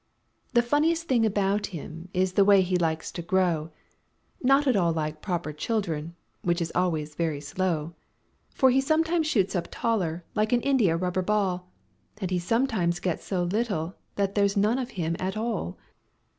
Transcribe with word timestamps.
The 0.53 0.63
funniest 0.63 1.07
thing 1.07 1.27
about 1.27 1.67
him 1.67 2.09
is 2.11 2.33
the 2.33 2.43
way 2.43 2.63
he 2.63 2.75
likes 2.75 3.11
to 3.11 3.21
grow— 3.21 3.69
Not 4.41 4.65
at 4.65 4.75
all 4.75 4.91
like 4.91 5.21
proper 5.21 5.53
children, 5.53 6.15
which 6.41 6.59
is 6.59 6.71
always 6.73 7.13
very 7.13 7.39
slow; 7.39 7.93
For 8.49 8.71
he 8.71 8.81
sometimes 8.81 9.27
shoots 9.27 9.55
up 9.55 9.67
taller 9.69 10.25
like 10.33 10.53
an 10.53 10.61
india 10.61 10.97
rubber 10.97 11.21
ball, 11.21 11.69
And 12.19 12.31
he 12.31 12.39
sometimes 12.39 12.99
gets 12.99 13.23
so 13.25 13.43
little 13.43 13.93
that 14.15 14.33
there's 14.33 14.57
none 14.57 14.79
of 14.79 14.89
him 14.97 15.15
at 15.19 15.37
all. 15.37 15.77